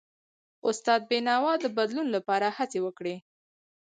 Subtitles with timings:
[0.69, 3.15] استاد بینوا د بدلون لپاره هڅې وکړي.